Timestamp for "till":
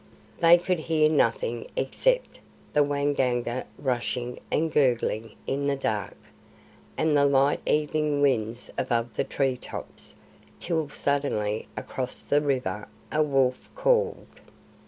10.59-10.89